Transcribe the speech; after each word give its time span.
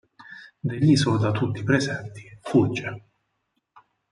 Deriso 0.69 1.15
da 1.19 1.31
tutti 1.31 1.59
i 1.59 1.63
presenti 1.63 2.23
fugge. 2.41 3.03